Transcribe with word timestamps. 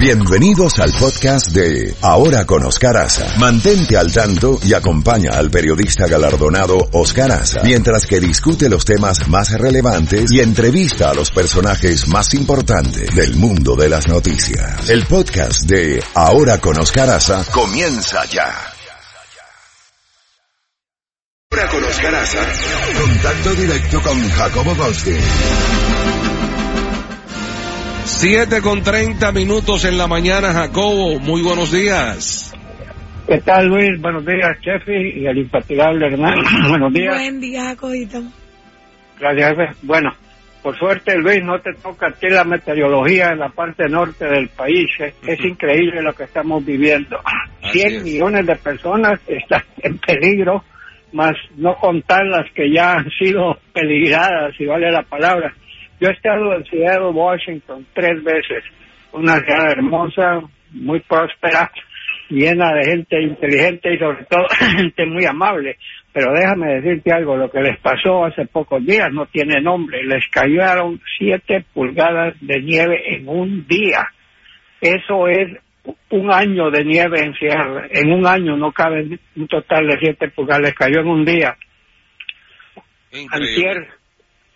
Bienvenidos 0.00 0.78
al 0.78 0.94
podcast 0.94 1.48
de 1.48 1.94
Ahora 2.00 2.46
con 2.46 2.64
Oscar 2.64 2.96
Aza. 2.96 3.36
Mantente 3.38 3.98
al 3.98 4.10
tanto 4.10 4.58
y 4.64 4.72
acompaña 4.72 5.32
al 5.32 5.50
periodista 5.50 6.06
galardonado 6.06 6.88
Oscar 6.92 7.30
Aza 7.30 7.60
mientras 7.64 8.06
que 8.06 8.18
discute 8.18 8.70
los 8.70 8.86
temas 8.86 9.28
más 9.28 9.52
relevantes 9.52 10.32
y 10.32 10.40
entrevista 10.40 11.10
a 11.10 11.14
los 11.14 11.30
personajes 11.30 12.08
más 12.08 12.32
importantes 12.32 13.14
del 13.14 13.36
mundo 13.36 13.76
de 13.76 13.90
las 13.90 14.08
noticias. 14.08 14.88
El 14.88 15.04
podcast 15.04 15.64
de 15.64 16.02
Ahora 16.14 16.58
con 16.58 16.80
Oscar 16.80 17.10
Aza 17.10 17.44
comienza 17.52 18.24
ya. 18.24 18.54
Ahora 21.50 21.68
con 21.68 21.84
Oscar 21.84 22.14
Aza, 22.14 22.46
contacto 22.98 23.54
directo 23.54 24.00
con 24.00 24.30
Jacobo 24.30 24.74
Goldstein. 24.76 25.20
7 28.04 28.60
con 28.62 28.82
30 28.82 29.32
minutos 29.32 29.84
en 29.84 29.98
la 29.98 30.06
mañana, 30.06 30.52
Jacobo. 30.52 31.18
Muy 31.18 31.42
buenos 31.42 31.72
días. 31.72 32.54
¿Qué 33.26 33.38
tal, 33.38 33.66
Luis? 33.68 34.00
Buenos 34.00 34.26
días, 34.26 34.58
Chefi 34.60 35.20
y 35.20 35.26
el 35.26 35.38
infatigable 35.38 36.06
Hernán. 36.06 36.38
buenos 36.68 36.92
días. 36.92 37.14
Buen 37.14 37.40
día, 37.40 37.64
Jacobito. 37.64 38.22
Gracias. 39.18 39.76
Bueno, 39.82 40.10
por 40.62 40.76
suerte, 40.78 41.16
Luis, 41.16 41.42
no 41.42 41.58
te 41.60 41.72
toca 41.74 42.08
a 42.08 42.12
ti 42.12 42.28
la 42.28 42.44
meteorología 42.44 43.28
en 43.32 43.38
la 43.38 43.48
parte 43.48 43.88
norte 43.88 44.26
del 44.26 44.48
país. 44.48 44.88
¿eh? 44.98 45.14
Es 45.26 45.42
increíble 45.44 46.02
lo 46.02 46.12
que 46.12 46.24
estamos 46.24 46.64
viviendo. 46.64 47.18
Así 47.62 47.78
100 47.78 47.94
es. 47.94 48.02
millones 48.04 48.46
de 48.46 48.56
personas 48.56 49.20
están 49.26 49.62
en 49.78 49.98
peligro, 49.98 50.64
más 51.12 51.34
no 51.56 51.74
contar 51.76 52.26
las 52.26 52.50
que 52.52 52.70
ya 52.70 52.94
han 52.94 53.10
sido 53.10 53.58
peligradas, 53.72 54.54
si 54.56 54.66
vale 54.66 54.90
la 54.90 55.02
palabra. 55.02 55.54
Yo 56.00 56.08
he 56.08 56.12
estado 56.12 56.54
en 56.54 56.64
Seattle, 56.64 57.10
Washington, 57.12 57.86
tres 57.92 58.24
veces. 58.24 58.64
Una 59.12 59.36
ciudad 59.40 59.72
hermosa, 59.72 60.40
muy 60.72 61.00
próspera, 61.00 61.70
llena 62.30 62.72
de 62.72 62.90
gente 62.90 63.20
inteligente 63.20 63.94
y 63.94 63.98
sobre 63.98 64.24
todo 64.24 64.46
gente 64.76 65.04
muy 65.06 65.26
amable. 65.26 65.76
Pero 66.12 66.32
déjame 66.32 66.80
decirte 66.80 67.12
algo, 67.12 67.36
lo 67.36 67.50
que 67.50 67.60
les 67.60 67.78
pasó 67.80 68.24
hace 68.24 68.46
pocos 68.46 68.84
días 68.84 69.12
no 69.12 69.26
tiene 69.26 69.60
nombre. 69.60 70.02
Les 70.04 70.26
cayeron 70.28 71.00
siete 71.18 71.64
pulgadas 71.74 72.34
de 72.40 72.60
nieve 72.60 73.14
en 73.14 73.28
un 73.28 73.66
día. 73.66 74.08
Eso 74.80 75.28
es 75.28 75.48
un 76.08 76.32
año 76.32 76.70
de 76.70 76.84
nieve 76.84 77.20
en 77.20 77.34
Seattle. 77.34 77.90
En 77.92 78.10
un 78.10 78.26
año 78.26 78.56
no 78.56 78.72
cabe 78.72 79.18
un 79.36 79.48
total 79.48 79.86
de 79.86 79.98
siete 80.00 80.28
pulgadas. 80.28 80.62
Les 80.62 80.74
cayó 80.74 81.00
en 81.00 81.08
un 81.08 81.24
día. 81.24 81.56
Antier, 83.32 83.88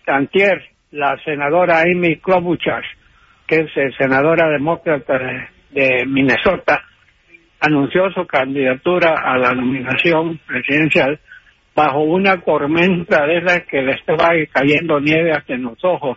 antier, 0.06 0.73
la 0.94 1.16
senadora 1.24 1.80
Amy 1.80 2.18
Klobuchar, 2.18 2.84
que 3.48 3.56
es 3.56 3.76
eh, 3.76 3.90
senadora 3.98 4.48
demócrata 4.48 5.18
de, 5.70 6.06
Minnesota, 6.06 6.84
anunció 7.60 8.12
su 8.12 8.24
candidatura 8.26 9.14
a 9.16 9.36
la 9.36 9.52
nominación 9.54 10.38
presidencial 10.46 11.18
bajo 11.74 12.02
una 12.02 12.40
tormenta 12.42 13.26
de 13.26 13.38
esas 13.38 13.62
que 13.64 13.82
le 13.82 13.92
estaba 13.94 14.28
cayendo 14.52 15.00
nieve 15.00 15.32
hasta 15.32 15.54
en 15.54 15.62
los 15.62 15.84
ojos. 15.84 16.16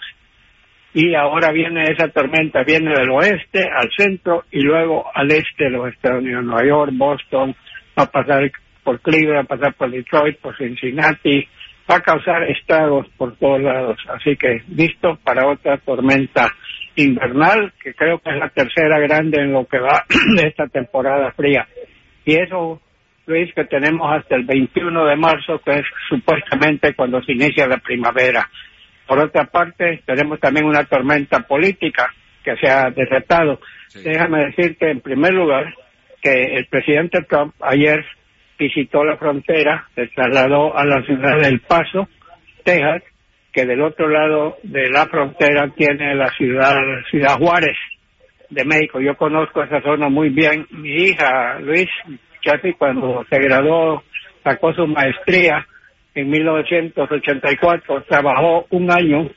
Y 0.94 1.16
ahora 1.16 1.52
viene 1.52 1.84
esa 1.92 2.10
tormenta, 2.10 2.64
viene 2.64 2.92
del 2.92 3.10
oeste 3.10 3.68
al 3.76 3.90
centro 3.98 4.44
y 4.52 4.62
luego 4.62 5.06
al 5.12 5.32
este 5.32 5.66
de 5.66 5.70
los 5.72 5.92
Estados 5.92 6.22
Unidos, 6.22 6.44
Nueva 6.44 6.68
York, 6.68 6.92
Boston, 6.94 7.56
va 7.98 8.04
a 8.04 8.12
pasar 8.12 8.52
por 8.84 9.00
Cleveland, 9.02 9.38
va 9.50 9.56
a 9.56 9.58
pasar 9.58 9.74
por 9.74 9.90
Detroit, 9.90 10.38
por 10.40 10.56
Cincinnati, 10.56 11.48
va 11.90 11.96
a 11.98 12.02
causar 12.02 12.44
estragos 12.44 13.08
por 13.18 13.36
todos 13.38 13.62
lados. 13.62 13.98
Así 14.10 14.36
que 14.36 14.62
listo 14.70 15.18
para 15.24 15.48
otra 15.48 15.78
tormenta 15.78 16.52
invernal, 16.96 17.74
que 17.82 17.94
creo 17.94 18.20
que 18.20 18.32
es 18.32 18.38
la 18.38 18.50
tercera 18.50 19.00
grande 19.00 19.42
en 19.42 19.54
lo 19.54 19.66
que 19.66 19.80
va 19.80 20.06
de 20.38 20.48
esta 20.48 20.68
temporada 20.68 21.32
fría. 21.32 21.68
Y 22.26 22.36
eso, 22.36 22.82
Luis, 23.26 23.54
que 23.54 23.66
tenemos 23.66 24.12
hasta 24.12 24.36
el 24.36 24.46
21 24.46 25.06
de 25.06 25.16
marzo, 25.16 25.62
que 25.64 25.80
es 25.80 25.86
supuestamente 26.10 26.94
cuando 26.94 27.22
se 27.24 27.34
inicia 27.34 27.68
la 27.68 27.78
primavera. 27.78 28.50
Por 29.08 29.20
otra 29.20 29.46
parte, 29.46 30.02
tenemos 30.06 30.40
también 30.40 30.66
una 30.66 30.84
tormenta 30.84 31.40
política 31.40 32.14
que 32.44 32.58
se 32.58 32.68
ha 32.68 32.90
desatado. 32.90 33.60
Sí. 33.88 34.02
Déjame 34.04 34.48
decirte, 34.48 34.92
en 34.92 35.00
primer 35.00 35.34
lugar, 35.34 35.74
que 36.22 36.56
el 36.56 36.66
presidente 36.66 37.22
Trump 37.30 37.54
ayer 37.62 38.04
visitó 38.58 39.04
la 39.04 39.18
frontera, 39.18 39.88
se 39.96 40.08
trasladó 40.08 40.76
a 40.78 40.86
la 40.86 41.02
ciudad 41.04 41.38
del 41.40 41.60
Paso, 41.62 42.08
Texas, 42.64 43.04
que 43.52 43.66
del 43.66 43.82
otro 43.82 44.08
lado 44.08 44.58
de 44.64 44.90
la 44.90 45.06
frontera 45.08 45.70
tiene 45.76 46.16
la 46.16 46.30
ciudad, 46.30 46.76
Ciudad 47.10 47.38
Juárez 47.38 47.78
de 48.50 48.66
México. 48.66 49.00
Yo 49.00 49.16
conozco 49.16 49.64
esa 49.64 49.82
zona 49.82 50.10
muy 50.10 50.30
bien. 50.30 50.68
Mi 50.72 50.90
hija, 50.90 51.60
Luis, 51.60 51.88
casi 52.44 52.74
cuando 52.74 53.26
se 53.30 53.40
graduó, 53.40 54.04
sacó 54.44 54.74
su 54.74 54.88
maestría 54.88 55.66
en 56.14 56.30
1984, 56.30 58.04
trabajó 58.04 58.66
un 58.72 58.92
año 58.92 59.30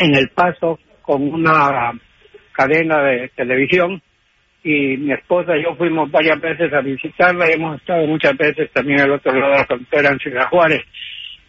en 0.00 0.14
El 0.14 0.30
Paso 0.30 0.78
con 1.02 1.22
una 1.22 1.92
cadena 2.52 3.02
de 3.02 3.28
televisión 3.36 4.02
y 4.62 4.96
mi 4.98 5.12
esposa 5.12 5.56
y 5.56 5.62
yo 5.62 5.74
fuimos 5.76 6.10
varias 6.10 6.40
veces 6.40 6.72
a 6.72 6.80
visitarla 6.80 7.48
y 7.48 7.54
hemos 7.54 7.80
estado 7.80 8.06
muchas 8.06 8.36
veces 8.36 8.70
también 8.72 9.00
al 9.00 9.12
otro 9.12 9.32
lado 9.32 9.52
de 9.52 9.58
la 9.58 9.66
frontera 9.66 10.10
en 10.10 10.18
Ciudad 10.18 10.48
Juárez 10.48 10.82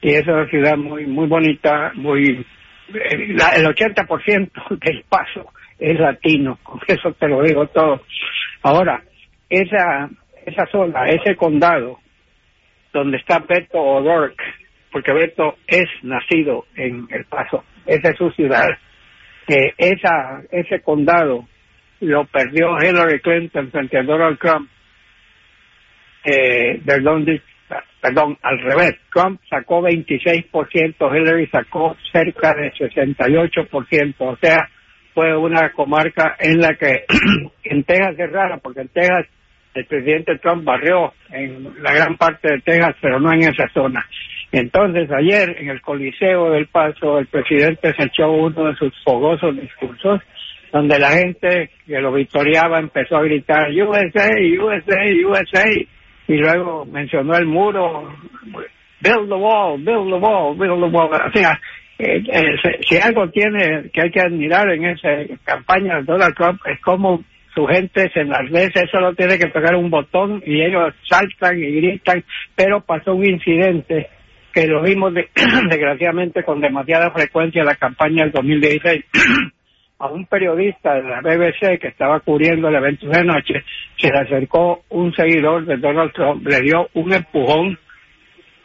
y 0.02 0.10
es 0.12 0.26
una 0.28 0.48
ciudad 0.48 0.78
muy 0.78 1.06
muy 1.06 1.28
bonita, 1.28 1.92
muy 1.96 2.46
eh, 2.94 3.36
el 3.56 3.66
80% 3.66 4.80
del 4.80 5.04
paso 5.10 5.52
es 5.78 6.00
latino, 6.00 6.60
con 6.62 6.80
eso 6.88 7.12
te 7.14 7.28
lo 7.28 7.42
digo 7.42 7.68
todo. 7.68 8.02
Ahora, 8.62 9.02
esa 9.50 10.10
esa 10.46 10.66
zona, 10.72 11.08
ese 11.10 11.36
condado 11.36 12.00
donde 12.94 13.18
está 13.18 13.40
Beto 13.40 13.80
O'Rourke, 13.80 14.44
porque 14.92 15.12
Beto 15.14 15.56
es 15.68 15.88
nacido 16.04 16.66
en 16.76 17.08
El 17.10 17.26
Paso, 17.26 17.64
esa 17.86 18.10
es 18.10 18.18
su 18.18 18.30
ciudad, 18.32 18.68
que 19.48 19.74
esa 19.78 20.42
ese 20.52 20.82
condado 20.82 21.48
lo 22.02 22.26
perdió 22.26 22.78
Hillary 22.82 23.20
Clinton 23.20 23.72
frente 23.72 23.98
a 23.98 24.04
Donald 24.04 24.38
Trump. 24.40 24.70
Eh, 26.24 26.82
perdón, 26.86 27.26
perdón, 28.02 28.38
al 28.42 28.60
revés. 28.60 28.96
Trump 29.14 29.40
sacó 29.50 29.82
26%, 29.82 31.16
Hillary 31.16 31.48
sacó 31.48 31.96
cerca 32.12 32.54
de 32.54 32.72
68%. 32.74 34.16
O 34.20 34.38
sea, 34.38 34.70
fue 35.14 35.36
una 35.36 35.72
comarca 35.72 36.36
en 36.40 36.60
la 36.60 36.76
que 36.76 37.06
en 37.64 37.84
Texas 37.84 38.16
es 38.18 38.32
rara, 38.32 38.58
porque 38.58 38.82
en 38.82 38.90
Texas 38.90 39.28
el 39.74 39.86
presidente 39.86 40.38
Trump 40.40 40.64
barrió 40.66 41.14
en 41.32 41.82
la 41.82 41.94
gran 41.94 42.18
parte 42.18 42.50
de 42.52 42.62
Texas, 42.62 42.96
pero 43.02 43.20
no 43.20 43.32
en 43.32 43.42
esa 43.44 43.70
zona. 43.74 44.06
Entonces, 44.52 45.10
ayer 45.12 45.56
en 45.60 45.70
el 45.70 45.82
Coliseo 45.82 46.52
del 46.52 46.68
Paso, 46.68 47.20
el 47.20 47.28
presidente 47.28 47.94
se 47.94 48.04
echó 48.04 48.32
uno 48.32 48.66
de 48.66 48.76
sus 48.76 48.94
fogosos 49.06 49.56
discursos, 49.56 50.22
donde 50.72 51.00
la 51.00 51.10
gente 51.12 51.70
que 51.86 52.00
lo 52.00 52.12
victoriaba 52.14 52.80
empezó 52.80 53.18
a 53.18 53.24
gritar 53.24 53.70
USA, 53.72 54.30
USA, 54.60 55.02
USA, 55.28 55.64
y 56.28 56.38
luego 56.38 56.86
mencionó 56.86 57.36
el 57.36 57.46
muro, 57.46 58.14
build 59.02 59.28
the 59.28 59.36
wall, 59.36 59.78
build 59.84 60.08
the 60.10 60.20
wall, 60.20 60.58
build 60.58 60.80
the 60.80 60.96
wall. 60.98 61.10
O 61.14 61.32
sea, 61.34 61.60
eh, 62.00 62.24
eh, 62.32 62.56
si- 62.88 62.98
algo 62.98 63.30
tiene 63.30 63.90
que 63.94 64.02
hay 64.02 64.12
que 64.12 64.22
admirar 64.22 64.70
en 64.72 64.86
esa 64.86 65.10
campaña 65.44 65.98
de 65.98 66.04
Donald 66.04 66.36
Trump 66.36 66.60
es 66.66 66.80
como 66.82 67.24
su 67.54 67.66
gente 67.68 68.10
se 68.14 68.22
enardece, 68.22 68.88
solo 68.92 69.14
tiene 69.14 69.38
que 69.38 69.48
pegar 69.50 69.76
un 69.76 69.90
botón 69.90 70.42
y 70.46 70.62
ellos 70.62 70.94
saltan 71.10 71.60
y 71.60 71.70
gritan, 71.70 72.24
pero 72.56 72.80
pasó 72.82 73.14
un 73.14 73.26
incidente 73.26 74.08
que 74.54 74.68
lo 74.68 74.82
vimos 74.84 75.14
de- 75.16 75.28
desgraciadamente 75.70 76.44
con 76.44 76.62
demasiada 76.62 77.12
frecuencia 77.12 77.60
en 77.62 77.66
la 77.68 77.76
campaña 77.76 78.24
del 78.24 78.32
2016. 78.32 79.04
a 80.02 80.08
un 80.08 80.26
periodista 80.26 80.96
de 80.96 81.04
la 81.04 81.22
BBC 81.22 81.80
que 81.80 81.90
estaba 81.90 82.20
cubriendo 82.22 82.68
el 82.70 82.76
evento 82.76 83.08
de 83.08 83.24
noche, 83.24 83.64
se 83.98 84.10
le 84.12 84.18
acercó 84.18 84.84
un 84.90 85.14
seguidor 85.14 85.66
de 85.66 85.78
Donald 85.78 86.12
Trump, 86.12 86.46
le 86.48 86.60
dio 86.62 86.90
un 86.96 87.14
empujón 87.14 87.78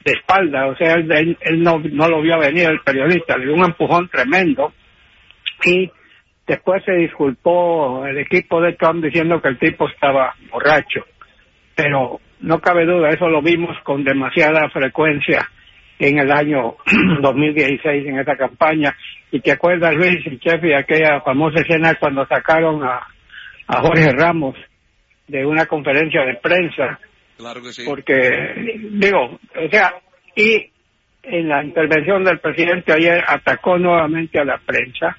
de 0.05 0.13
espalda, 0.13 0.67
o 0.69 0.77
sea, 0.77 0.95
él, 0.95 1.37
él- 1.41 1.63
no 1.63 2.09
lo 2.09 2.23
vio 2.23 2.39
venir 2.39 2.71
el 2.71 2.81
periodista, 2.81 3.37
le 3.37 3.47
dio 3.47 3.55
un 3.55 3.65
empujón 3.65 4.09
tremendo. 4.09 4.73
Y 5.65 5.91
después 6.47 6.83
se 6.85 6.93
disculpó 6.93 8.07
el 8.07 8.19
equipo 8.19 8.61
de 8.63 8.73
Trump 8.75 9.05
diciendo 9.05 9.43
que 9.43 9.49
el 9.49 9.59
tipo 9.59 9.89
estaba 9.89 10.35
borracho, 10.51 11.05
pero 11.75 12.21
no 12.41 12.61
cabe 12.61 12.87
duda, 12.87 13.11
eso 13.11 13.29
lo 13.29 13.43
vimos 13.43 13.77
con 13.83 14.05
demasiada 14.05 14.71
frecuencia 14.71 15.47
en 15.99 16.19
el 16.19 16.31
año 16.31 16.77
2016 17.23 18.07
en 18.07 18.19
esa 18.19 18.37
campaña. 18.37 18.95
Y 19.31 19.41
te 19.41 19.53
acuerdas, 19.53 19.95
Luis 19.95 20.19
y 20.27 20.39
Chefi, 20.39 20.73
aquella 20.73 21.21
famosa 21.21 21.61
escena 21.61 21.95
cuando 21.95 22.27
sacaron 22.27 22.83
a, 22.85 23.01
a 23.67 23.81
Jorge 23.81 24.11
Ramos 24.13 24.57
de 25.27 25.45
una 25.45 25.67
conferencia 25.67 26.23
de 26.25 26.35
prensa, 26.37 26.99
Claro 27.37 27.61
que 27.61 27.73
sí. 27.73 27.85
porque, 27.87 28.31
digo, 28.93 29.25
o 29.57 29.69
sea, 29.71 29.95
y 30.35 30.71
en 31.23 31.49
la 31.49 31.65
intervención 31.65 32.25
del 32.25 32.39
presidente 32.39 32.93
ayer 32.93 33.23
atacó 33.27 33.77
nuevamente 33.79 34.39
a 34.39 34.45
la 34.45 34.59
prensa 34.59 35.17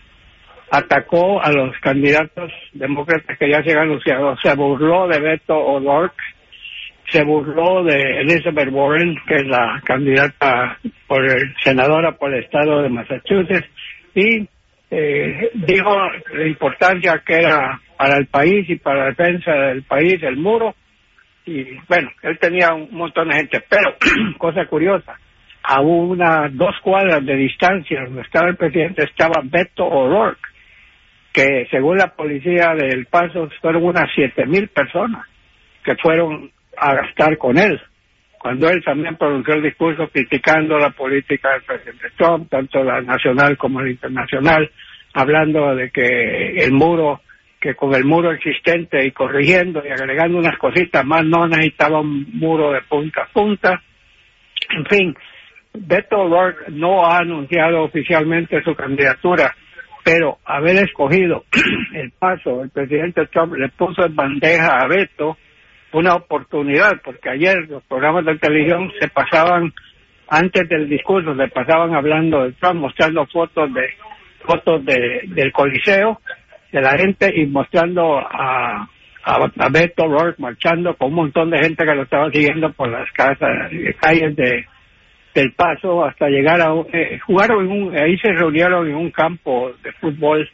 atacó 0.70 1.42
a 1.42 1.52
los 1.52 1.76
candidatos 1.80 2.52
demócratas 2.74 3.38
que 3.38 3.50
ya 3.50 3.64
se 3.64 3.72
han 3.72 3.84
anunciado, 3.84 4.36
se 4.42 4.54
burló 4.56 5.08
de 5.08 5.20
Beto 5.20 5.58
O'Rourke, 5.58 6.16
se 7.12 7.24
burló 7.24 7.84
de 7.84 8.22
Elizabeth 8.22 8.70
Warren, 8.72 9.16
que 9.28 9.36
es 9.36 9.48
la 9.48 9.82
candidata 9.86 10.78
por 11.08 11.24
el, 11.26 11.54
senadora 11.64 12.14
por 12.14 12.34
el 12.34 12.44
estado 12.44 12.82
de 12.82 12.90
Massachusetts, 12.90 13.70
y 14.14 14.48
eh, 14.92 15.52
dijo 15.54 15.96
la 16.34 16.48
importancia 16.48 17.22
que 17.26 17.36
era 17.36 17.80
para 17.98 18.18
el 18.18 18.28
país 18.28 18.70
y 18.70 18.76
para 18.76 19.00
la 19.00 19.06
defensa 19.08 19.52
del 19.52 19.84
país 19.84 20.22
el 20.22 20.38
muro. 20.38 20.76
Y 21.46 21.64
bueno, 21.88 22.12
él 22.24 22.38
tenía 22.40 22.74
un 22.74 22.90
montón 22.92 23.30
de 23.30 23.36
gente, 23.36 23.64
pero 23.70 23.96
cosa 24.38 24.66
curiosa, 24.66 25.18
a 25.64 25.82
unas 25.82 26.56
dos 26.56 26.76
cuadras 26.84 27.26
de 27.26 27.36
distancia 27.36 28.04
donde 28.04 28.22
estaba 28.22 28.50
el 28.50 28.58
presidente 28.58 29.04
estaba 29.04 29.42
Beto 29.44 29.86
O'Rourke, 29.86 30.42
que 31.32 31.68
según 31.72 31.98
la 31.98 32.08
policía 32.08 32.74
del 32.76 33.06
Paso 33.06 33.50
fueron 33.62 33.84
unas 33.84 34.10
siete 34.14 34.46
mil 34.46 34.68
personas 34.70 35.26
que 35.84 35.96
fueron 35.96 36.52
a 36.78 36.96
gastar 36.96 37.38
con 37.38 37.58
él. 37.58 37.80
Cuando 38.40 38.70
él 38.70 38.84
también 38.84 39.18
pronunció 39.18 39.56
el 39.56 39.64
discurso 39.64 40.08
criticando 40.10 40.78
la 40.78 40.92
política 40.92 41.54
del 41.54 41.64
presidente 41.64 42.10
Trump, 42.16 42.50
tanto 42.50 42.84
la 42.84 43.02
nacional 43.02 43.58
como 43.58 43.82
la 43.82 43.90
internacional, 43.90 44.70
hablando 45.14 45.76
de 45.76 45.90
que 45.90 46.64
el 46.64 46.72
muro, 46.72 47.22
que 47.60 47.76
con 47.76 47.96
el 47.96 48.06
muro 48.06 48.32
existente 48.32 49.06
y 49.06 49.12
corrigiendo 49.12 49.84
y 49.84 49.90
agregando 49.90 50.38
unas 50.38 50.58
cositas 50.60 51.04
más, 51.04 51.26
no 51.26 51.48
necesitaba 51.48 52.00
un 52.00 52.28
muro 52.34 52.72
de 52.72 52.82
punta 52.82 53.24
a 53.24 53.34
punta. 53.34 53.82
En 54.70 54.86
fin, 54.86 55.16
Beto 55.74 56.18
O'Rourke 56.18 56.72
no 56.72 57.06
ha 57.06 57.18
anunciado 57.20 57.84
oficialmente 57.84 58.62
su 58.64 58.76
candidatura, 58.76 59.56
pero 60.04 60.38
haber 60.46 60.78
escogido 60.78 61.46
el 61.94 62.12
paso, 62.12 62.64
el 62.64 62.70
presidente 62.70 63.26
Trump 63.28 63.56
le 63.56 63.70
puso 63.70 64.06
en 64.06 64.16
bandeja 64.16 64.78
a 64.78 64.88
Beto 64.88 65.38
una 65.94 66.16
oportunidad, 66.16 67.02
porque 67.04 67.30
ayer 67.30 67.68
los 67.70 67.84
programas 67.84 68.26
de 68.26 68.38
televisión 68.38 68.92
se 69.00 69.08
pasaban, 69.08 69.74
antes 70.28 70.68
del 70.68 70.90
discurso, 70.90 71.36
se 71.36 71.48
pasaban 71.48 71.96
hablando 71.96 72.44
de 72.44 72.52
Trump, 72.54 72.82
mostrando 72.82 73.26
fotos 73.28 73.74
de 73.74 73.90
fotos 74.46 74.86
de, 74.86 75.24
del 75.28 75.52
Coliseo, 75.52 76.22
de 76.72 76.82
la 76.82 76.98
gente 76.98 77.32
y 77.36 77.46
mostrando 77.48 78.18
a, 78.18 78.88
a, 79.24 79.70
Beto 79.70 80.04
O'Rourke 80.04 80.42
marchando 80.42 80.96
con 80.96 81.10
un 81.10 81.16
montón 81.16 81.50
de 81.50 81.60
gente 81.60 81.86
que 81.86 81.96
lo 81.96 82.04
estaba 82.04 82.32
siguiendo 82.32 82.72
por 82.72 82.90
las 82.90 83.12
casas, 83.12 83.72
calles 84.00 84.36
de 84.36 84.66
del 85.34 85.54
Paso 85.54 86.04
hasta 86.04 86.30
llegar 86.30 86.60
a 86.62 86.74
eh, 86.92 87.20
jugaron 87.20 87.66
en 87.66 87.72
un, 87.72 87.96
ahí 87.96 88.18
se 88.18 88.32
reunieron 88.32 88.88
en 88.88 88.96
un 88.96 89.12
campo 89.12 89.72
de 89.84 89.92
fútbol 89.94 90.50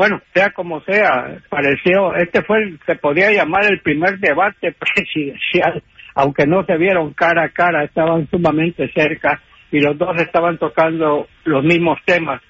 bueno, 0.00 0.22
sea 0.32 0.48
como 0.52 0.80
sea, 0.84 1.42
pareció, 1.50 2.14
este 2.16 2.42
fue, 2.42 2.62
el, 2.62 2.80
se 2.86 2.94
podía 2.94 3.30
llamar 3.32 3.66
el 3.70 3.82
primer 3.82 4.18
debate 4.18 4.72
presidencial, 4.94 5.82
aunque 6.14 6.46
no 6.46 6.64
se 6.64 6.78
vieron 6.78 7.12
cara 7.12 7.44
a 7.44 7.50
cara, 7.50 7.84
estaban 7.84 8.26
sumamente 8.30 8.90
cerca 8.94 9.42
y 9.70 9.78
los 9.78 9.98
dos 9.98 10.16
estaban 10.16 10.56
tocando 10.56 11.28
los 11.44 11.62
mismos 11.64 11.98
temas. 12.06 12.40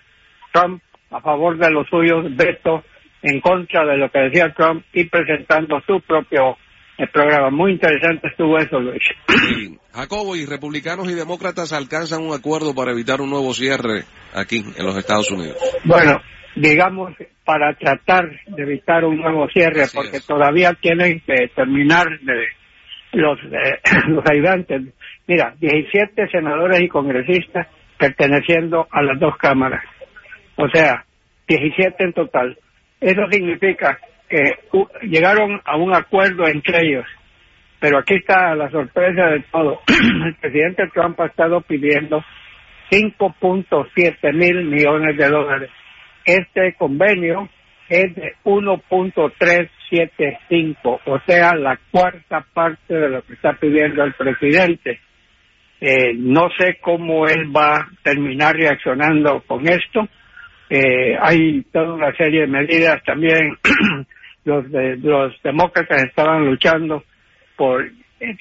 Trump 0.52 0.80
a 1.10 1.20
favor 1.20 1.58
de 1.58 1.72
los 1.72 1.88
suyos, 1.88 2.24
Beto 2.36 2.84
en 3.20 3.40
contra 3.40 3.84
de 3.84 3.96
lo 3.96 4.12
que 4.12 4.20
decía 4.20 4.54
Trump 4.56 4.84
y 4.92 5.06
presentando 5.06 5.80
su 5.88 6.00
propio 6.02 6.56
eh, 6.98 7.08
programa. 7.12 7.50
Muy 7.50 7.72
interesante 7.72 8.28
estuvo 8.28 8.58
eso, 8.58 8.78
Luis. 8.78 9.02
Jacobo, 9.92 10.36
y 10.36 10.46
republicanos 10.46 11.10
y 11.10 11.14
demócratas 11.14 11.72
alcanzan 11.72 12.22
un 12.22 12.32
acuerdo 12.32 12.76
para 12.76 12.92
evitar 12.92 13.20
un 13.20 13.30
nuevo 13.30 13.52
cierre 13.54 14.04
aquí 14.34 14.64
en 14.76 14.86
los 14.86 14.96
Estados 14.96 15.32
Unidos. 15.32 15.56
Bueno, 15.82 16.20
digamos, 16.56 17.14
para 17.44 17.74
tratar 17.74 18.30
de 18.46 18.62
evitar 18.62 19.04
un 19.04 19.18
nuevo 19.18 19.48
cierre, 19.48 19.84
porque 19.94 20.20
todavía 20.26 20.72
tienen 20.74 21.20
que 21.20 21.48
terminar 21.54 22.06
de 22.20 22.46
los, 23.12 23.38
los 24.08 24.24
ayudantes. 24.30 24.82
Mira, 25.26 25.54
17 25.58 26.28
senadores 26.28 26.80
y 26.80 26.88
congresistas 26.88 27.66
perteneciendo 27.98 28.86
a 28.90 29.02
las 29.02 29.18
dos 29.18 29.36
cámaras. 29.36 29.84
O 30.56 30.68
sea, 30.68 31.04
17 31.48 32.04
en 32.04 32.12
total. 32.12 32.58
Eso 33.00 33.22
significa 33.30 33.98
que 34.28 34.58
llegaron 35.02 35.60
a 35.64 35.76
un 35.76 35.94
acuerdo 35.94 36.46
entre 36.46 36.86
ellos. 36.86 37.06
Pero 37.80 37.98
aquí 37.98 38.14
está 38.16 38.54
la 38.54 38.70
sorpresa 38.70 39.26
de 39.28 39.40
todo. 39.50 39.80
El 40.26 40.34
presidente 40.36 40.84
Trump 40.92 41.18
ha 41.20 41.26
estado 41.26 41.62
pidiendo 41.62 42.22
5.7 42.90 44.34
mil 44.34 44.64
millones 44.66 45.16
de 45.16 45.28
dólares 45.28 45.70
este 46.24 46.74
convenio 46.78 47.48
es 47.88 48.14
de 48.14 48.34
1.375, 48.44 51.00
o 51.04 51.18
sea, 51.26 51.56
la 51.56 51.76
cuarta 51.90 52.46
parte 52.54 52.94
de 52.94 53.08
lo 53.08 53.22
que 53.22 53.32
está 53.34 53.54
pidiendo 53.54 54.04
el 54.04 54.14
presidente. 54.14 55.00
Eh, 55.80 56.14
no 56.14 56.48
sé 56.58 56.78
cómo 56.80 57.26
él 57.26 57.50
va 57.54 57.76
a 57.76 57.88
terminar 58.02 58.54
reaccionando 58.54 59.42
con 59.46 59.66
esto. 59.66 60.08
Eh, 60.68 61.16
hay 61.20 61.62
toda 61.72 61.94
una 61.94 62.14
serie 62.16 62.42
de 62.42 62.46
medidas 62.46 63.02
también. 63.04 63.56
los, 64.44 64.64
los 65.02 65.42
demócratas 65.42 66.04
estaban 66.04 66.46
luchando 66.46 67.02
por 67.56 67.90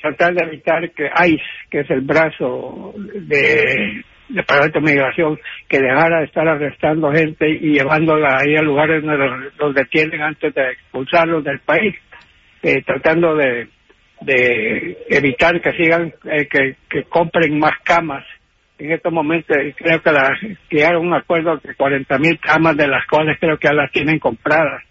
tratar 0.01 0.35
de 0.35 0.45
evitar 0.45 0.91
que 0.91 1.05
ICE, 1.05 1.41
que 1.71 1.79
es 1.79 1.89
el 1.89 2.01
brazo 2.01 2.93
de 2.97 4.03
Departamento 4.29 4.79
de 4.79 4.85
Migración 4.85 5.39
que 5.67 5.79
dejara 5.79 6.19
de 6.19 6.25
estar 6.25 6.47
arrestando 6.47 7.11
gente 7.11 7.49
y 7.49 7.73
llevándola 7.73 8.37
ahí 8.37 8.55
a 8.55 8.61
lugares 8.61 9.03
donde 9.03 9.51
los, 9.57 9.75
detienen 9.75 10.21
antes 10.21 10.53
de 10.53 10.71
expulsarlos 10.71 11.43
del 11.43 11.59
país, 11.59 11.95
eh, 12.61 12.83
tratando 12.83 13.35
de, 13.35 13.67
evitar 15.09 15.59
que 15.61 15.71
sigan, 15.73 16.13
eh, 16.25 16.47
que, 16.47 17.03
compren 17.09 17.57
más 17.57 17.73
camas. 17.83 18.25
En 18.77 18.91
estos 18.91 19.11
momentos 19.11 19.57
creo 19.75 20.01
que 20.01 20.11
la, 20.11 20.31
llegaron 20.69 21.07
un 21.07 21.13
acuerdo 21.13 21.57
de 21.57 21.75
40 21.75 22.17
mil 22.19 22.39
camas 22.39 22.77
de 22.77 22.87
las 22.87 23.05
cuales 23.07 23.37
creo 23.39 23.57
que 23.57 23.67
ya 23.67 23.73
las 23.73 23.91
tienen 23.91 24.19
compradas. 24.19 24.83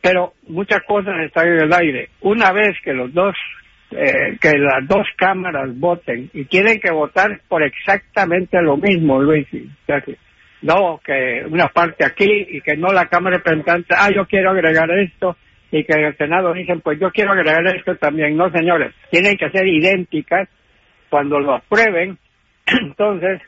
Pero 0.00 0.34
muchas 0.48 0.82
cosas 0.86 1.14
están 1.24 1.48
en 1.48 1.60
el 1.60 1.72
aire. 1.72 2.08
Una 2.20 2.52
vez 2.52 2.76
que 2.82 2.92
los 2.92 3.12
dos 3.12 3.34
eh, 3.90 4.36
que 4.40 4.58
las 4.58 4.86
dos 4.88 5.06
cámaras 5.16 5.78
voten 5.78 6.30
y 6.32 6.44
tienen 6.46 6.80
que 6.80 6.90
votar 6.90 7.40
por 7.48 7.62
exactamente 7.62 8.60
lo 8.60 8.76
mismo, 8.76 9.20
Luis. 9.20 9.46
no, 10.62 11.00
que 11.04 11.44
una 11.48 11.68
parte 11.68 12.04
aquí 12.04 12.46
y 12.48 12.60
que 12.60 12.76
no 12.76 12.92
la 12.92 13.06
Cámara 13.06 13.36
Representante, 13.36 13.94
ah, 13.96 14.10
yo 14.14 14.26
quiero 14.26 14.50
agregar 14.50 14.90
esto 14.98 15.36
y 15.70 15.84
que 15.84 15.92
el 15.92 16.16
Senado 16.16 16.52
dicen, 16.52 16.80
pues 16.80 16.98
yo 17.00 17.10
quiero 17.10 17.32
agregar 17.32 17.66
esto 17.76 17.96
también. 17.96 18.36
No, 18.36 18.50
señores, 18.50 18.94
tienen 19.10 19.36
que 19.36 19.50
ser 19.50 19.66
idénticas 19.66 20.48
cuando 21.10 21.40
lo 21.40 21.54
aprueben. 21.54 22.18
Entonces, 22.66 23.40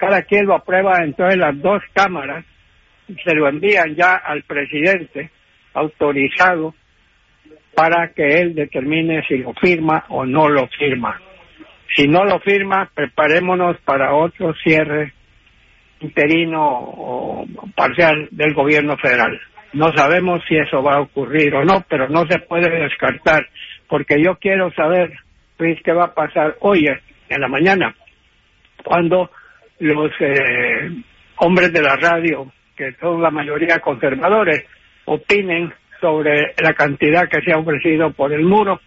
cada 0.00 0.22
quien 0.22 0.46
lo 0.46 0.54
aprueba, 0.54 1.04
entonces 1.04 1.38
las 1.38 1.60
dos 1.60 1.82
cámaras 1.92 2.44
se 3.22 3.34
lo 3.34 3.48
envían 3.48 3.94
ya 3.94 4.14
al 4.14 4.42
presidente 4.44 5.30
autorizado 5.74 6.74
para 7.80 8.12
que 8.12 8.42
él 8.42 8.54
determine 8.54 9.22
si 9.26 9.38
lo 9.38 9.54
firma 9.54 10.04
o 10.10 10.26
no 10.26 10.50
lo 10.50 10.68
firma. 10.68 11.18
Si 11.96 12.06
no 12.06 12.26
lo 12.26 12.38
firma, 12.40 12.90
preparémonos 12.94 13.78
para 13.86 14.14
otro 14.14 14.52
cierre 14.62 15.14
interino 16.00 16.62
o 16.62 17.46
parcial 17.74 18.28
del 18.32 18.52
gobierno 18.52 18.98
federal. 18.98 19.40
No 19.72 19.90
sabemos 19.96 20.42
si 20.46 20.58
eso 20.58 20.82
va 20.82 20.96
a 20.96 21.00
ocurrir 21.00 21.54
o 21.54 21.64
no, 21.64 21.82
pero 21.88 22.06
no 22.10 22.26
se 22.26 22.40
puede 22.40 22.68
descartar, 22.82 23.48
porque 23.88 24.22
yo 24.22 24.36
quiero 24.36 24.70
saber, 24.74 25.14
Luis, 25.56 25.80
qué 25.82 25.94
va 25.94 26.04
a 26.04 26.14
pasar 26.14 26.56
hoy 26.60 26.86
en 27.30 27.40
la 27.40 27.48
mañana, 27.48 27.94
cuando 28.84 29.30
los 29.78 30.10
eh, 30.20 30.90
hombres 31.36 31.72
de 31.72 31.80
la 31.80 31.96
radio, 31.96 32.52
que 32.76 32.92
son 33.00 33.22
la 33.22 33.30
mayoría 33.30 33.78
conservadores, 33.78 34.66
opinen 35.06 35.72
sobre 36.00 36.54
la 36.62 36.74
cantidad 36.74 37.28
que 37.28 37.42
se 37.42 37.52
ha 37.52 37.58
ofrecido 37.58 38.12
por 38.12 38.32
el 38.32 38.44
muro, 38.44 38.80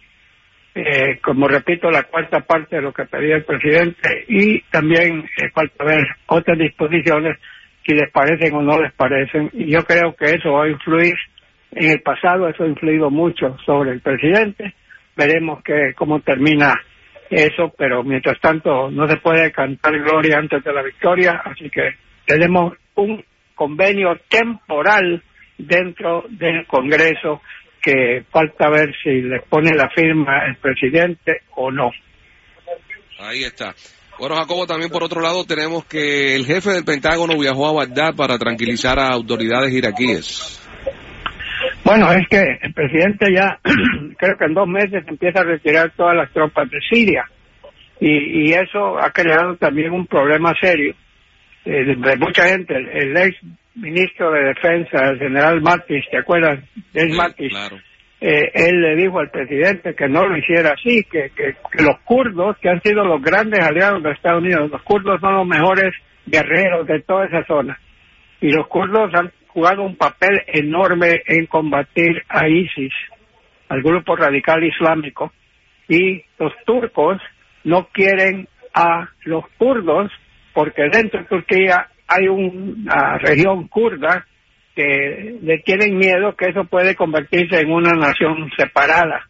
eh, 0.74 1.18
como 1.22 1.46
repito, 1.46 1.90
la 1.90 2.04
cuarta 2.04 2.40
parte 2.40 2.76
de 2.76 2.82
lo 2.82 2.92
que 2.92 3.04
pedía 3.04 3.36
el 3.36 3.44
presidente 3.44 4.24
y 4.28 4.60
también 4.62 5.20
eh, 5.20 5.50
falta 5.54 5.84
ver 5.84 6.04
otras 6.26 6.58
disposiciones 6.58 7.38
si 7.86 7.94
les 7.94 8.10
parecen 8.10 8.54
o 8.54 8.62
no 8.62 8.80
les 8.80 8.92
parecen. 8.92 9.50
Y 9.52 9.70
yo 9.70 9.84
creo 9.84 10.14
que 10.16 10.26
eso 10.34 10.52
va 10.52 10.64
a 10.64 10.68
influir, 10.68 11.14
en 11.72 11.90
el 11.90 12.00
pasado 12.00 12.48
eso 12.48 12.64
ha 12.64 12.68
influido 12.68 13.10
mucho 13.10 13.56
sobre 13.64 13.92
el 13.92 14.00
presidente. 14.00 14.74
Veremos 15.16 15.62
que 15.62 15.92
cómo 15.94 16.20
termina 16.20 16.74
eso, 17.30 17.72
pero 17.76 18.02
mientras 18.02 18.40
tanto 18.40 18.90
no 18.90 19.06
se 19.06 19.16
puede 19.18 19.52
cantar 19.52 19.96
gloria 20.00 20.38
antes 20.38 20.62
de 20.62 20.72
la 20.72 20.82
victoria, 20.82 21.42
así 21.44 21.70
que 21.70 21.90
tenemos 22.26 22.74
un 22.96 23.24
convenio 23.54 24.18
temporal 24.28 25.22
dentro 25.58 26.24
del 26.28 26.66
Congreso 26.66 27.40
que 27.80 28.24
falta 28.30 28.70
ver 28.70 28.94
si 29.02 29.20
le 29.22 29.40
pone 29.40 29.74
la 29.74 29.90
firma 29.90 30.46
el 30.46 30.56
presidente 30.56 31.42
o 31.56 31.70
no. 31.70 31.90
Ahí 33.20 33.44
está. 33.44 33.74
Bueno, 34.18 34.36
Jacobo, 34.36 34.66
también 34.66 34.90
por 34.90 35.02
otro 35.02 35.20
lado 35.20 35.44
tenemos 35.44 35.84
que 35.84 36.36
el 36.36 36.46
jefe 36.46 36.70
del 36.70 36.84
Pentágono 36.84 37.38
viajó 37.38 37.68
a 37.68 37.84
Bagdad 37.84 38.14
para 38.14 38.38
tranquilizar 38.38 38.98
a 38.98 39.08
autoridades 39.08 39.72
iraquíes. 39.72 40.60
Bueno, 41.84 42.10
es 42.12 42.26
que 42.28 42.42
el 42.62 42.72
presidente 42.72 43.26
ya, 43.32 43.58
creo 44.16 44.38
que 44.38 44.44
en 44.46 44.54
dos 44.54 44.68
meses 44.68 45.04
empieza 45.06 45.40
a 45.40 45.44
retirar 45.44 45.92
todas 45.96 46.16
las 46.16 46.32
tropas 46.32 46.70
de 46.70 46.78
Siria. 46.88 47.24
Y, 48.00 48.48
y 48.48 48.52
eso 48.52 48.98
ha 48.98 49.10
creado 49.10 49.56
también 49.56 49.92
un 49.92 50.06
problema 50.06 50.52
serio 50.60 50.94
eh, 51.64 51.84
de 51.96 52.16
mucha 52.16 52.48
gente. 52.48 52.74
El, 52.74 52.88
el, 52.88 53.16
ex 53.16 53.36
ministro 53.74 54.30
de 54.32 54.44
Defensa, 54.44 55.10
el 55.10 55.18
general 55.18 55.60
Mattis, 55.60 56.04
¿te 56.10 56.18
acuerdas? 56.18 56.60
Es 56.92 57.16
Sí, 57.36 57.48
claro. 57.48 57.76
Eh, 58.20 58.50
él 58.54 58.80
le 58.80 58.96
dijo 58.96 59.18
al 59.18 59.30
presidente 59.30 59.94
que 59.94 60.08
no 60.08 60.26
lo 60.26 60.36
hiciera 60.36 60.72
así, 60.72 61.04
que, 61.04 61.30
que, 61.36 61.56
que 61.70 61.82
los 61.82 61.98
kurdos, 62.04 62.56
que 62.58 62.70
han 62.70 62.80
sido 62.80 63.04
los 63.04 63.20
grandes 63.20 63.60
aliados 63.60 64.02
de 64.02 64.12
Estados 64.12 64.42
Unidos, 64.42 64.70
los 64.70 64.82
kurdos 64.82 65.20
son 65.20 65.34
los 65.34 65.46
mejores 65.46 65.94
guerreros 66.24 66.86
de 66.86 67.00
toda 67.00 67.26
esa 67.26 67.44
zona. 67.44 67.78
Y 68.40 68.50
los 68.50 68.66
kurdos 68.68 69.12
han 69.14 69.30
jugado 69.48 69.82
un 69.82 69.96
papel 69.96 70.42
enorme 70.46 71.22
en 71.26 71.46
combatir 71.46 72.22
a 72.28 72.48
ISIS, 72.48 72.92
al 73.68 73.82
grupo 73.82 74.16
radical 74.16 74.64
islámico. 74.64 75.32
Y 75.88 76.24
los 76.38 76.52
turcos 76.64 77.20
no 77.62 77.88
quieren 77.92 78.48
a 78.72 79.08
los 79.24 79.44
kurdos 79.58 80.10
porque 80.52 80.88
dentro 80.90 81.20
de 81.20 81.26
Turquía 81.26 81.88
hay 82.08 82.28
una 82.28 83.18
región 83.18 83.68
kurda 83.68 84.26
que 84.74 85.38
le 85.42 85.58
tienen 85.58 85.96
miedo 85.96 86.34
que 86.36 86.46
eso 86.46 86.64
puede 86.64 86.96
convertirse 86.96 87.60
en 87.60 87.70
una 87.70 87.92
nación 87.92 88.50
separada. 88.56 89.26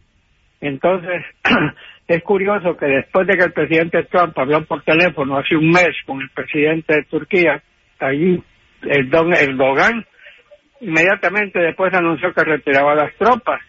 Entonces, 0.60 1.22
es 2.08 2.22
curioso 2.22 2.76
que 2.76 2.86
después 2.86 3.26
de 3.26 3.36
que 3.36 3.44
el 3.44 3.52
presidente 3.52 4.04
Trump 4.04 4.38
habló 4.38 4.64
por 4.64 4.82
teléfono 4.82 5.36
hace 5.38 5.56
un 5.56 5.68
mes 5.70 5.90
con 6.06 6.20
el 6.20 6.30
presidente 6.30 6.94
de 6.94 7.02
Turquía, 7.04 7.62
allí, 8.00 8.42
el 8.82 9.10
don 9.10 9.32
Erdogan, 9.34 10.04
inmediatamente 10.80 11.58
después 11.60 11.92
anunció 11.94 12.32
que 12.32 12.44
retiraba 12.44 12.94
las 12.94 13.14
tropas. 13.16 13.60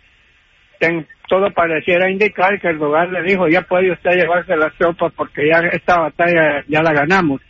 Ten- 0.80 1.08
todo 1.28 1.52
pareciera 1.52 2.10
indicar 2.10 2.60
que 2.62 2.68
Erdogan 2.68 3.12
le 3.12 3.24
dijo, 3.24 3.48
ya 3.48 3.62
puede 3.64 3.92
usted 3.92 4.12
llevarse 4.12 4.56
las 4.56 4.74
tropas 4.76 5.12
porque 5.16 5.48
ya 5.50 5.60
esta 5.72 6.00
batalla 6.00 6.64
ya 6.68 6.82
la 6.84 6.94
ganamos. 6.94 7.42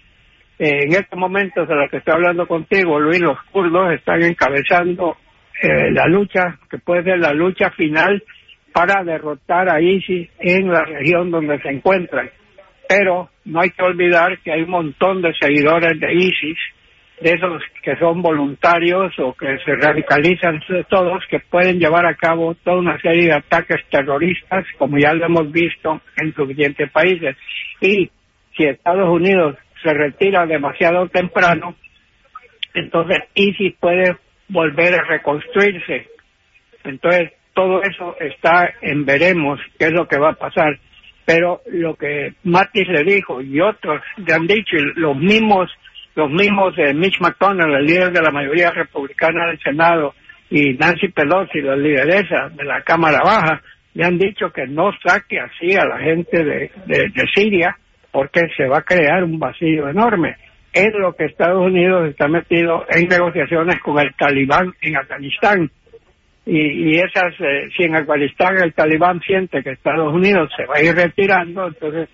En 0.57 0.93
este 0.93 1.15
momento 1.17 1.65
de 1.65 1.75
lo 1.75 1.89
que 1.89 1.97
estoy 1.97 2.13
hablando 2.13 2.47
contigo, 2.47 2.99
Luis, 2.99 3.19
los 3.19 3.37
kurdos 3.51 3.91
están 3.93 4.23
encabezando 4.23 5.17
eh, 5.61 5.91
la 5.91 6.07
lucha, 6.07 6.57
que 6.69 6.77
puede 6.77 7.03
ser 7.03 7.19
la 7.19 7.33
lucha 7.33 7.71
final 7.71 8.23
para 8.73 9.03
derrotar 9.03 9.69
a 9.69 9.81
ISIS 9.81 10.29
en 10.39 10.69
la 10.69 10.83
región 10.83 11.29
donde 11.31 11.61
se 11.61 11.69
encuentran. 11.69 12.29
Pero 12.87 13.29
no 13.45 13.61
hay 13.61 13.69
que 13.71 13.83
olvidar 13.83 14.39
que 14.39 14.51
hay 14.51 14.61
un 14.61 14.69
montón 14.69 15.21
de 15.21 15.33
seguidores 15.39 15.99
de 15.99 16.13
ISIS, 16.13 16.57
de 17.21 17.31
esos 17.31 17.61
que 17.81 17.95
son 17.97 18.21
voluntarios 18.21 19.13
o 19.19 19.33
que 19.33 19.57
se 19.63 19.75
radicalizan 19.75 20.61
todos, 20.89 21.23
que 21.29 21.39
pueden 21.39 21.79
llevar 21.79 22.05
a 22.05 22.15
cabo 22.15 22.55
toda 22.55 22.77
una 22.77 22.99
serie 22.99 23.25
de 23.25 23.33
ataques 23.33 23.81
terroristas, 23.89 24.65
como 24.77 24.97
ya 24.97 25.13
lo 25.13 25.25
hemos 25.25 25.51
visto 25.51 26.01
en 26.17 26.33
suficientes 26.33 26.91
países. 26.91 27.35
Y 27.81 28.09
si 28.55 28.63
Estados 28.65 29.09
Unidos 29.09 29.55
se 29.85 29.93
retira 29.93 30.47
demasiado 30.47 31.07
temprano, 31.09 31.75
entonces 32.73 33.19
ISIS 33.35 33.75
puede 33.79 34.17
volver 34.49 34.95
a 34.95 35.03
reconstruirse. 35.03 36.07
Entonces, 36.83 37.33
todo 37.53 37.83
eso 37.83 38.15
está 38.19 38.73
en 38.81 39.05
veremos 39.05 39.59
qué 39.77 39.85
es 39.85 39.93
lo 39.93 40.07
que 40.07 40.17
va 40.17 40.31
a 40.31 40.39
pasar. 40.39 40.79
Pero 41.25 41.61
lo 41.71 41.95
que 41.95 42.33
Mattis 42.43 42.87
le 42.87 43.03
dijo 43.03 43.41
y 43.41 43.59
otros 43.61 44.01
le 44.17 44.33
han 44.33 44.47
dicho, 44.47 44.75
y 44.75 44.99
los 44.99 45.15
mismos, 45.17 45.71
los 46.15 46.29
mismos 46.29 46.75
de 46.75 46.93
Mitch 46.93 47.19
McConnell, 47.19 47.73
el 47.73 47.85
líder 47.85 48.11
de 48.11 48.21
la 48.21 48.31
mayoría 48.31 48.71
republicana 48.71 49.47
del 49.47 49.59
Senado, 49.59 50.13
y 50.49 50.73
Nancy 50.73 51.07
Pelosi, 51.09 51.61
la 51.61 51.75
lideresa 51.75 52.49
de 52.49 52.63
la 52.63 52.81
Cámara 52.81 53.21
Baja, 53.23 53.61
le 53.93 54.05
han 54.05 54.17
dicho 54.17 54.51
que 54.51 54.67
no 54.67 54.91
saque 55.03 55.39
así 55.39 55.73
a 55.75 55.85
la 55.85 55.99
gente 55.99 56.43
de, 56.43 56.71
de 56.85 57.23
Siria 57.33 57.75
porque 58.15 58.47
se 58.55 58.65
va 58.65 58.77
a 58.77 58.83
crear 58.83 59.25
un 59.25 59.37
vacío 59.37 59.89
enorme. 59.89 60.37
Es 60.71 60.87
lo 60.97 61.13
que 61.17 61.25
Estados 61.25 61.65
Unidos 61.65 62.09
está 62.09 62.29
metido 62.29 62.85
en 62.87 63.09
negociaciones 63.09 63.81
con 63.81 63.99
el 63.99 64.15
talibán 64.15 64.73
en 64.79 64.95
Afganistán. 64.95 65.69
Y, 66.45 66.57
y 66.57 66.95
esas, 66.95 67.33
eh, 67.41 67.67
si 67.75 67.83
en 67.83 67.97
Afganistán 67.97 68.57
el 68.57 68.73
talibán 68.73 69.19
siente 69.19 69.61
que 69.61 69.71
Estados 69.71 70.13
Unidos 70.13 70.49
se 70.55 70.65
va 70.65 70.75
a 70.77 70.81
ir 70.81 70.95
retirando, 70.95 71.67
entonces 71.67 72.07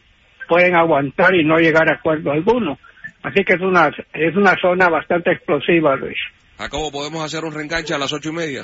pueden 0.47 0.75
aguantar 0.75 1.35
y 1.35 1.43
no 1.43 1.57
llegar 1.57 1.87
a 1.87 1.97
acuerdo 1.97 2.31
alguno. 2.31 2.79
Así 3.21 3.43
que 3.43 3.53
es 3.53 3.61
una, 3.61 3.91
es 4.13 4.35
una 4.35 4.55
zona 4.59 4.89
bastante 4.89 5.33
explosiva, 5.33 5.95
Luis. 5.97 6.17
Jacobo, 6.57 6.91
¿podemos 6.91 7.23
hacer 7.23 7.43
un 7.43 7.53
reenganche 7.53 7.93
a 7.93 7.99
las 7.99 8.11
ocho 8.11 8.29
y 8.29 8.33
media? 8.33 8.63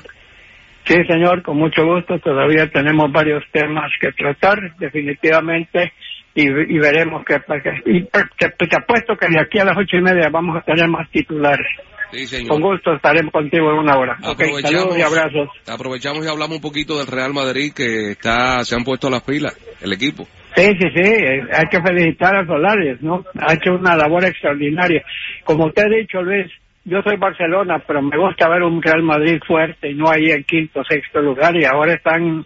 Sí, 0.86 0.96
señor, 1.08 1.44
con 1.44 1.58
mucho 1.58 1.86
gusto. 1.86 2.18
Todavía 2.18 2.68
tenemos 2.72 3.12
varios 3.12 3.44
temas 3.52 3.92
que 4.02 4.12
tratar, 4.14 4.58
definitivamente, 4.80 5.94
y, 6.38 6.76
y 6.76 6.78
veremos 6.78 7.26
qué 7.26 7.40
pasa. 7.40 7.72
Y 7.86 8.04
te, 8.04 8.50
te 8.50 8.76
apuesto 8.78 9.18
que 9.18 9.28
de 9.28 9.42
aquí 9.42 9.58
a 9.58 9.66
las 9.66 9.76
ocho 9.76 9.98
y 9.98 10.02
media 10.02 10.30
vamos 10.32 10.56
a 10.56 10.62
tener 10.62 10.88
más 10.88 11.10
titulares. 11.10 11.66
Sí, 12.12 12.28
señor. 12.28 12.50
Con 12.50 12.62
gusto 12.62 12.94
estaremos 12.94 13.34
contigo 13.34 13.72
en 13.72 13.80
una 13.80 13.98
hora. 13.98 14.18
Ok, 14.24 14.44
saludos 14.62 14.98
y 14.98 15.02
abrazos. 15.02 15.50
aprovechamos 15.68 16.24
y 16.26 16.30
hablamos 16.30 16.58
un 16.58 16.62
poquito 16.62 16.98
del 17.00 17.08
Real 17.08 17.34
Madrid 17.34 17.74
que 17.76 18.12
está, 18.12 18.64
se 18.64 18.76
han 18.76 18.84
puesto 18.84 19.10
las 19.10 19.24
pilas, 19.24 19.58
el 19.82 19.92
equipo. 19.92 20.26
Sí, 20.56 20.66
sí, 20.80 20.88
sí, 20.96 21.12
hay 21.52 21.66
que 21.70 21.82
felicitar 21.82 22.36
a 22.36 22.46
Solares, 22.46 23.02
¿no? 23.02 23.26
Ha 23.40 23.54
hecho 23.56 23.74
una 23.74 23.96
labor 23.96 24.24
extraordinaria. 24.24 25.04
Como 25.44 25.66
usted 25.66 25.84
ha 25.84 25.98
dicho, 25.98 26.22
Luis, 26.22 26.48
yo 26.86 27.02
soy 27.02 27.18
Barcelona, 27.18 27.84
pero 27.86 28.02
me 28.02 28.18
gusta 28.18 28.48
ver 28.48 28.64
un 28.64 28.82
Real 28.82 29.04
Madrid 29.04 29.40
fuerte 29.46 29.90
y 29.90 29.96
no 29.96 30.10
ahí 30.10 30.32
en 30.32 30.44
quinto, 30.44 30.84
sexto 30.88 31.20
lugar 31.20 31.56
y 31.56 31.66
ahora 31.66 31.94
están 31.94 32.46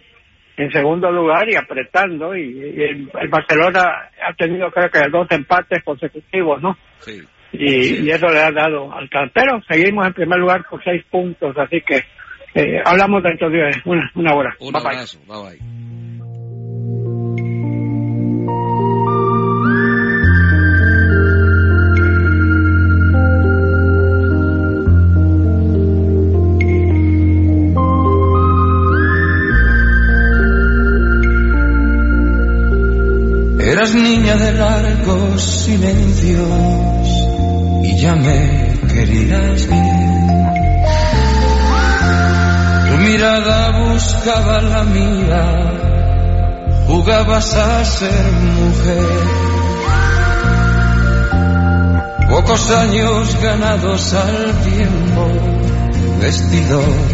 en 0.62 0.72
segundo 0.72 1.10
lugar 1.10 1.48
y 1.48 1.56
apretando 1.56 2.34
y, 2.36 2.42
y 2.42 2.82
el, 2.82 3.10
el 3.20 3.28
Barcelona 3.28 4.10
ha 4.26 4.32
tenido 4.34 4.70
creo 4.70 4.90
que 4.90 5.08
dos 5.10 5.26
empates 5.30 5.82
consecutivos, 5.82 6.62
¿no? 6.62 6.76
Sí. 7.00 7.22
Y, 7.52 8.04
y 8.06 8.10
eso 8.10 8.28
le 8.28 8.40
ha 8.40 8.50
dado 8.50 8.92
al 8.92 9.08
Pero 9.34 9.60
seguimos 9.68 10.06
en 10.06 10.14
primer 10.14 10.38
lugar 10.38 10.64
por 10.68 10.82
seis 10.82 11.02
puntos, 11.10 11.56
así 11.58 11.82
que 11.82 12.02
eh, 12.54 12.82
hablamos 12.84 13.22
dentro 13.22 13.50
de 13.50 13.70
una, 13.84 14.10
una 14.14 14.34
hora. 14.34 14.56
Un 14.60 14.72
Bye, 14.72 14.82
bye. 14.82 14.90
abrazo. 14.92 15.18
Bye 15.26 15.58
bye. 15.58 15.81
Niña 33.90 34.36
de 34.36 34.52
largos 34.52 35.42
silencios 35.42 36.46
y 37.82 38.00
ya 38.00 38.14
me 38.14 38.78
querías 38.86 39.66
bien. 39.66 40.52
Tu 42.88 42.96
mirada 42.98 43.82
buscaba 43.82 44.62
la 44.62 44.84
mía, 44.84 45.72
jugabas 46.86 47.54
a 47.54 47.84
ser 47.84 48.32
mujer. 48.60 49.52
Pocos 52.30 52.70
años 52.70 53.36
ganados 53.42 54.14
al 54.14 54.62
tiempo, 54.62 55.28
vestido 56.20 56.80